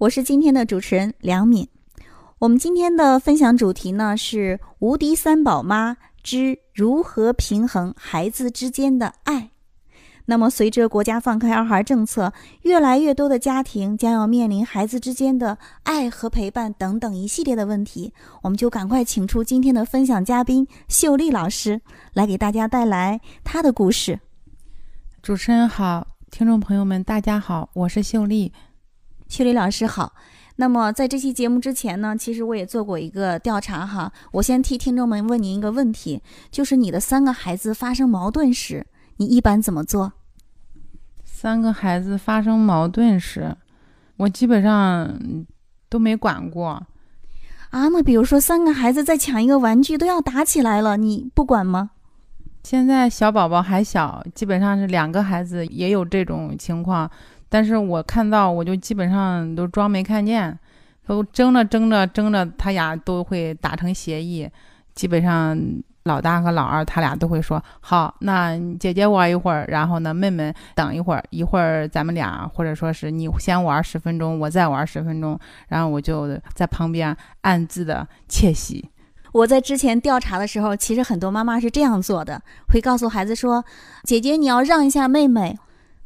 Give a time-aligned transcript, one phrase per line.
[0.00, 1.68] 我是今天的主持人梁敏，
[2.38, 9.50] 我们今天的分享主题呢是“无敌三宝妈之如何平衡孩子之间的爱”。
[10.24, 12.32] 那么，随着国家放开二孩政策，
[12.62, 21.78] 越来越多的家庭将要面临孩子之间的爱和陪伴等等一系列的问题，我们就赶快请出今天的分享嘉宾秀丽老师，
[22.14, 24.18] 来给大家带来她的故事。
[25.22, 28.50] 主持人好，听众朋友们大家好，我是秀丽。
[29.30, 30.12] 秀丽老师好，
[30.56, 34.12] 那么在这期节目之前呢，其实我也做过一个调查哈。
[34.32, 38.84] 我先替听众们问您一个问题，就是你的三个孩子发生矛盾时，
[39.18, 40.14] 你一般怎么做？
[41.24, 43.56] 三个孩子发生矛盾时，
[44.16, 45.16] 我基本上
[45.88, 46.84] 都没管过。
[47.70, 51.90] 啊，那比如说三个孩子在抢一个玩具，都要打起来了，你不管吗？
[52.64, 57.08] 现在小宝宝还小，基本上是两个孩子也有这种情况。
[57.50, 60.58] 但是我看到，我就基本上都装没看见，
[61.06, 64.48] 都争着争着争着，他俩都会达成协议。
[64.94, 65.58] 基本上
[66.04, 78.88] 老大和老二他俩都会说好，那姐姐玩一会儿，然后呢妹妹等一会儿，一会儿咱们俩或者说是你先玩十分钟，我再玩十分钟，然后我就在旁边暗自的窃喜。
[79.32, 83.64] 我在之前调查的时候，其实很多妈妈是这样做的，会告诉孩子说
[84.04, 85.58] ：“姐姐你要让一下妹妹。”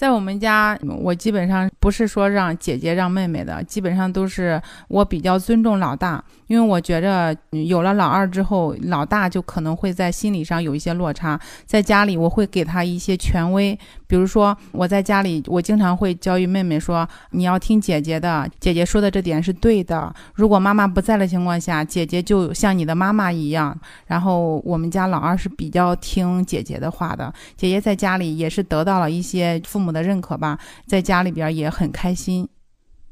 [0.00, 11.38] 在我们家，我基本上不是说让姐姐让妹妹的，基本上都是我比较尊重老大，因为我觉着有了老二之后，老大就可能会在心理上有一些落差。
[11.66, 13.78] 在家里，我会给他一些权威，
[14.10, 20.12] 比如说我在家里，我经常会教育妹妹说：“你要听姐姐的，姐姐说的这点是对的。
[20.34, 23.78] 如果妈妈不在的情况下，姐姐就像你的妈妈一样。”
[24.08, 29.90] 然后我们家老二是比较听姐姐的话的，姐姐在家里也是得到了一些父母。
[29.90, 30.56] 的认可吧，
[30.86, 32.48] 在家里边也很开心。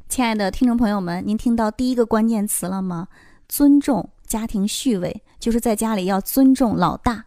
[0.09, 3.09] 亲爱的听众朋友们，您听到第一个关键词了吗？
[3.49, 7.25] 尊重家庭序位，就是在家里要尊重老大。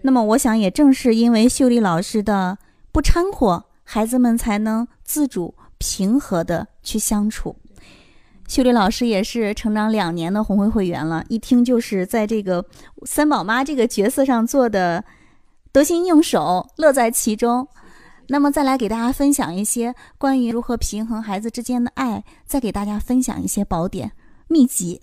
[0.00, 2.58] 那么，我想也正是因为秀丽老师的
[2.92, 7.56] 不掺和，孩子们才能自主平和的去相处。
[8.46, 12.64] 秀丽老师也是成长两年的红会会员了，一听就是在这个
[13.06, 15.02] 三宝妈这个角色上做的
[15.72, 17.66] 得心应手，乐在其中。
[18.28, 24.12] 那么，再来给大家分享一些关于如何平衡孩子之间的爱，再给大家分享一些宝典
[24.48, 25.00] 秘籍。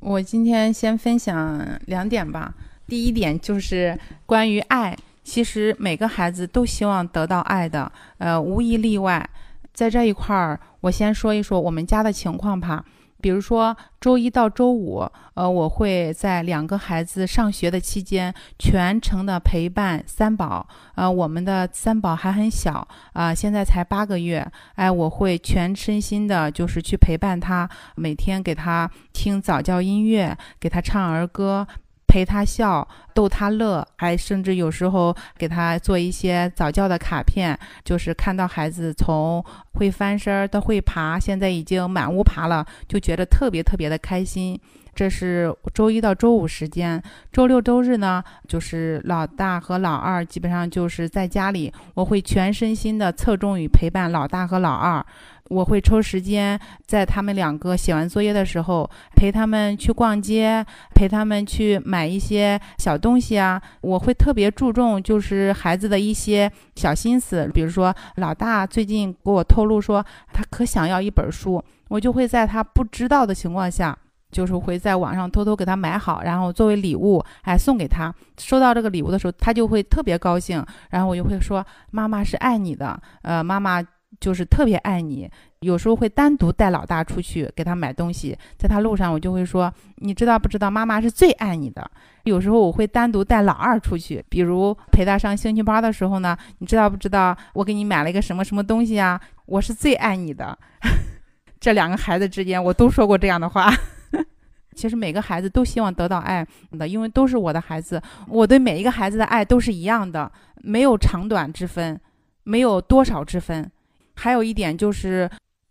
[0.00, 2.54] 我今天先分享两点吧。
[2.86, 9.28] 第一点就是关于爱，其实每个孩子都希望得到爱的，呃，无一例外。
[9.74, 12.84] 在这一块儿，我先说一说我们家的情况吧。
[13.20, 15.04] 比如说周一到周五，
[15.34, 20.64] 呃，我会在两个孩子上学的期间全程的陪伴三宝。
[20.94, 24.46] 呃，我们的三宝还很小啊，现在才八个月。
[24.76, 31.66] 哎，我会全身心的，就是去陪伴他，每天给他听早教音乐，给他唱儿歌。
[32.16, 37.54] 陪他笑，逗他乐，还甚至有时候给他做一些早教的卡片，
[37.84, 39.44] 就是看到孩子从
[39.74, 44.58] 会翻身到会爬，现在已经满屋爬了，就觉得特别特别的开心。
[44.94, 55.04] 这是周一到周五时间，周六周日呢，就是老大和老二基本上就是在家里，我会全身心的侧重于陪伴老大和老二。
[55.48, 60.64] 我会抽时间在他们两个写完作业的时候，陪他们去逛街，
[60.94, 63.60] 陪他们去买一些小东西啊。
[63.80, 73.96] 我会特别注重就是孩子的一些小心思，比如说老大最近给我透露说他可想要一本书，我就会在他不知道的情况下，
[74.30, 78.12] 就是会在网上偷偷给他买好，然后作为礼物哎送给他。
[78.38, 83.82] 收到这个礼物的时候，他就会特别高兴，然后我就会说妈妈是爱你的，呃妈妈。
[84.20, 85.30] 就是特别爱你，
[85.60, 91.88] 有时候会单独带老大出去给他买东西，在他路上我就会说，你知道不知道妈妈是最爱你的。
[92.24, 99.20] 有时候我会单独带老二出去，比如陪他上兴趣班的时候呢，你知道不知道我给你买了一个什么什么东西啊？
[99.46, 100.58] 我是最爱你的。
[101.60, 103.72] 这两个孩子之间我都说过这样的话。
[104.74, 111.98] 其实每个孩子都希望得到爱的，因为都是我的孩子，我对每一个孩子的爱都是一样的，没有长短之分，
[112.42, 113.70] 没有多少之分。
[114.16, 115.30] 还有一点就是，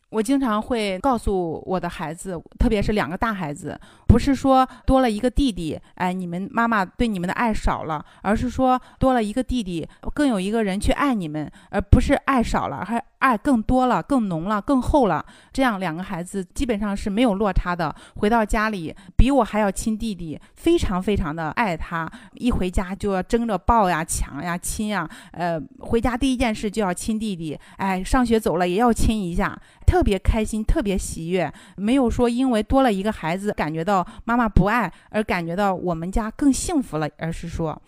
[0.09, 3.77] 我经常会告诉我的孩子，特别是两个大孩子，
[4.07, 15.25] 不是说多了一个弟弟，哎，你们妈妈对你们的爱少了，而是说多了一个弟弟，更有一个人去爱你们，而不是爱少了，还爱更多了、更浓了、更厚了。
[15.51, 17.93] 这样两个孩子基本上是没有落差的。
[18.17, 25.09] 回到家里，比我还要亲弟弟，非常非常的爱他，一回家就要争着抱呀、抢呀、亲呀。
[25.31, 29.59] 呃，回家第一件事就要亲弟弟，哎，上学走了也要亲一下。
[29.87, 37.81] 特别开心，特别喜悦，没有说因为多了一个孩子感觉到妈妈不爱而感觉到我们家更幸福了，而是说，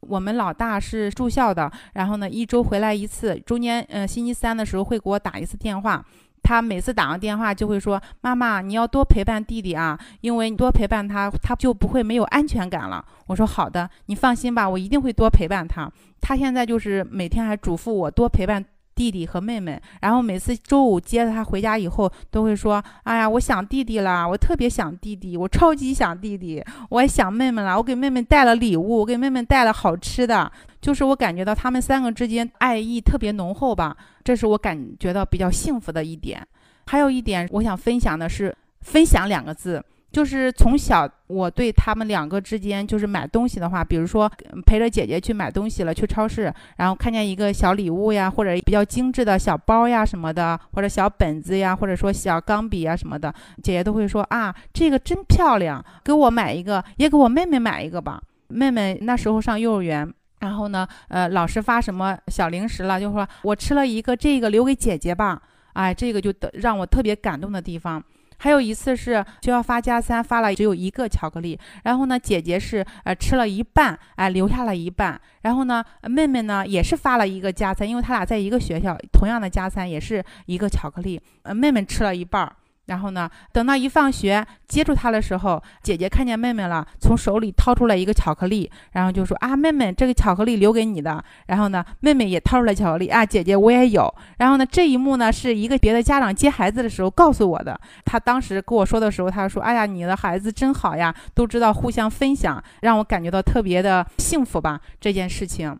[0.00, 6.04] 我们老大是住校的，然后呢一周回来一次，中间呃星期三的时候会给我打一次电话，
[6.42, 13.04] 他每次打完电话就会说妈妈你要多陪伴弟弟啊，因为你多陪伴他，他就不会没有安全感了。
[13.26, 15.90] 我说好的，你放心吧，我一定会多陪伴他。
[16.20, 18.64] 他现在就是每天还嘱咐我多陪伴。
[18.96, 27.76] 弟弟和妹妹，然后每次周五接他回家以后，都会说：“哎呀，我想弟弟了，我特别想弟弟，我超级想弟弟，我也想妹妹了。
[27.76, 30.50] 我给妹妹带了礼物，我给妹妹带了好吃的，
[30.80, 33.94] 就是我感觉到他们三个之间爱意特别浓厚吧，
[34.24, 36.44] 这是我感觉到比较幸福的一点。
[36.86, 44.30] 还有一点，我想分享的是‘分享’两个字。”就是从小，我对他们两个之间，就是买东西的话，比如说
[44.64, 53.30] 陪着姐姐去买东西了，去超市，然后看见一个小礼物呀，或者比较精致的小包呀什么的，或者小本子呀，或者说小钢笔啊什么的，
[53.62, 58.20] 姐姐都会说啊，这个真漂亮，给我买一个，也给我妹妹买一个吧。
[58.48, 65.42] 妹妹那时候上幼儿园，然后呢，呃，老师发什么小零食了，就说我吃了一个，这个留给姐姐吧。
[65.74, 68.02] 哎，这个就得让我特别感动的地方。
[68.38, 82.52] 还有一次是学校发加餐，发了只有一个巧克力，然后呢，姐姐是呃吃了一半，哎留下了一半，然后呢，妹妹呢也是发了一个加餐，因为他俩在一个学校，同样的加餐也是一个巧克力，呃妹妹吃了一半儿。
[82.86, 94.08] 然后呢，等到一放学接住他的时候，姐姐看见妹妹了，从手里掏出来一个巧克力，然后就说：“啊，妹妹，这个巧克力留给你的。”然后呢，妹妹也掏出来巧克力啊，姐姐我也有。
[94.38, 97.76] 然后呢，这一幕呢是一个别的家长接孩子的时候告诉我的。
[98.04, 105.76] 他当时跟我说的时候，他说：“哎呀，你的孩子真好呀，都知道互相分享，让我感觉到特别的幸福吧。”这件事情，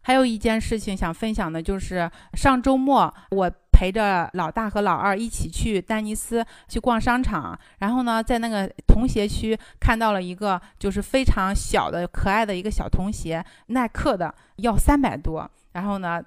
[0.00, 3.52] 还有一件事情想分享的就是上周末我。
[3.82, 16.22] 陪着老大和老二一起去丹尼斯去逛商场，然后呢，在那个童鞋区看到了一个就是非常小的可爱的一个小童鞋，耐克的，要三百多，然后呢。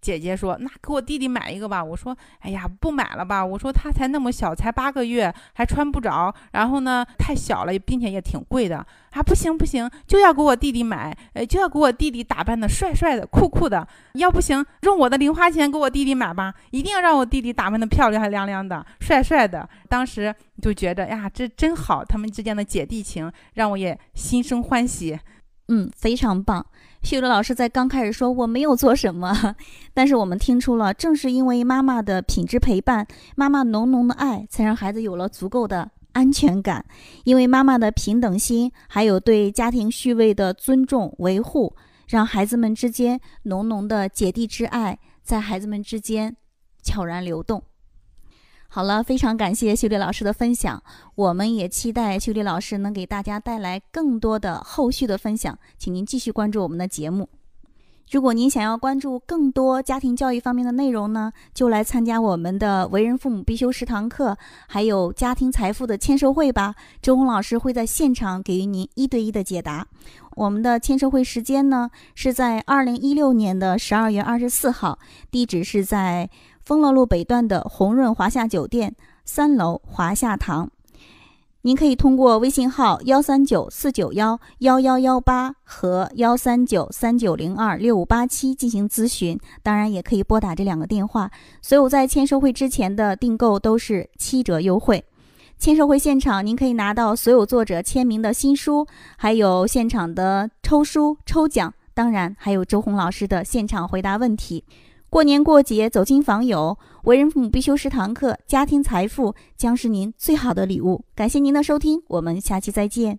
[0.00, 6.34] 姐姐说：“那给我弟弟买一个吧。”我说：“哎呀，不买了吧。”我说：“他才那么小，才八个月，还穿不着。
[6.52, 9.22] 然后呢，太小了，并且也挺贵的啊！
[9.22, 13.86] 不行不行，就要给我弟弟买，呃，就要给我弟弟打扮的帅帅的、酷酷的。
[14.14, 25.18] 要不行，用我的零花钱给我弟弟买吧，一定要让我弟弟打扮的漂亮、亮亮的、帅帅的。”当时就觉得呀，这真好，他们之间的姐弟情让我也心生欢喜。
[25.68, 26.66] 嗯，非常棒。
[27.02, 29.56] 秀丽老师在刚开始说我没有做什么，
[29.92, 36.84] 但是我们听出了，正是因为妈妈的品质陪伴，妈妈浓浓的爱，才让孩子有了足够的安全感。
[37.24, 41.74] 因为妈妈的平等心，还有对家庭序位的尊重维护，
[42.06, 46.36] 让孩子们之间浓浓的姐弟之爱在孩子们之间
[46.82, 47.62] 悄然流动。
[48.72, 50.80] 好了，非常感谢秀丽老师的分享，
[51.16, 57.28] 我们也期待秀丽老师能给大家带来更多的后续的分享，请您继续关注我们的节目。
[58.12, 66.76] 如果您想要关注更多家庭教育方面的内容呢，就来参加我们的为人父母必修十堂课，还有家庭财富的签售会吧。
[67.02, 69.84] 周红老师会在现场给予您一对一的解答。
[70.36, 74.96] 我们的签售会时间呢是在二零一六年的十二月二十四号，
[75.28, 76.30] 地址是在。
[76.64, 80.70] 丰乐路北段的红润华夏酒店三楼华夏堂，
[81.62, 91.30] 您可以通过微信号幺三九四九幺幺幺幺八和幺三九三九零二六五八七进行咨询，当然也可以拨打这两个电话。
[91.60, 95.04] 所有在签售会之前的订购都是七折优惠。
[95.58, 98.86] 签售会现场，您可以拿到所有作者签名的新书，
[99.18, 104.64] 还有现场的抽书抽奖，当然还有周红老师的现场回答问题。
[105.10, 111.04] 过年过节走亲访友，为人父母必修十堂课，家庭财富将是您最好的礼物。
[111.16, 113.18] 感谢您的收听，我们下期再见。